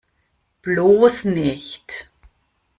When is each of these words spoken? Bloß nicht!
Bloß 0.63 1.25
nicht! 1.25 2.09